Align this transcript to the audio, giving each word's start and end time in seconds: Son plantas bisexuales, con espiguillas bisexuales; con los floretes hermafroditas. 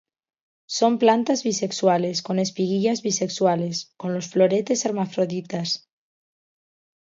Son 0.65 0.97
plantas 0.97 1.43
bisexuales, 1.43 2.23
con 2.23 2.39
espiguillas 2.39 3.03
bisexuales; 3.03 3.93
con 3.97 4.15
los 4.15 4.29
floretes 4.31 4.83
hermafroditas. 4.85 5.91